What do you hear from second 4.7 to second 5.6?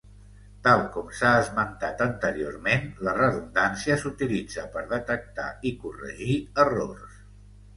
per detectar